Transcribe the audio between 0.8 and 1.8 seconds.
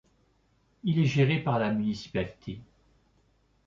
Il est géré par la